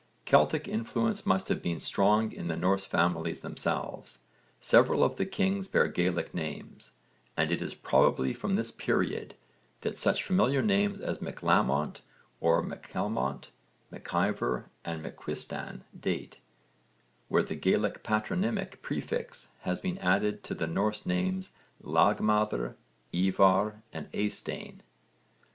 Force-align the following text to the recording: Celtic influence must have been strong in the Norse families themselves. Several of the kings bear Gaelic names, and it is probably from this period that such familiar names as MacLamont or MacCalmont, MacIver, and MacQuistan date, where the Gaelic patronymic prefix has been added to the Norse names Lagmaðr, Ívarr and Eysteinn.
Celtic 0.25 0.67
influence 0.67 1.27
must 1.27 1.47
have 1.49 1.61
been 1.61 1.79
strong 1.79 2.31
in 2.31 2.47
the 2.47 2.57
Norse 2.57 2.85
families 2.85 3.41
themselves. 3.41 4.17
Several 4.59 5.03
of 5.03 5.17
the 5.17 5.27
kings 5.27 5.67
bear 5.67 5.87
Gaelic 5.87 6.33
names, 6.33 6.93
and 7.37 7.51
it 7.51 7.61
is 7.61 7.75
probably 7.75 8.33
from 8.33 8.55
this 8.55 8.71
period 8.71 9.35
that 9.81 9.95
such 9.99 10.23
familiar 10.23 10.63
names 10.63 10.99
as 10.99 11.19
MacLamont 11.19 12.01
or 12.39 12.63
MacCalmont, 12.63 13.51
MacIver, 13.93 14.69
and 14.83 15.03
MacQuistan 15.05 15.81
date, 15.99 16.39
where 17.27 17.43
the 17.43 17.53
Gaelic 17.53 18.01
patronymic 18.01 18.81
prefix 18.81 19.49
has 19.59 19.79
been 19.81 19.99
added 19.99 20.43
to 20.45 20.55
the 20.55 20.65
Norse 20.65 21.05
names 21.05 21.51
Lagmaðr, 21.83 22.73
Ívarr 23.13 23.81
and 23.93 24.11
Eysteinn. 24.13 24.79